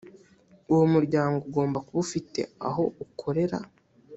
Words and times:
uwo 0.71 0.85
muryango 0.93 1.37
ugomba 1.49 1.83
kuba 1.85 1.99
ufite 2.05 2.39
aho 2.67 2.83
ukorera 3.03 3.57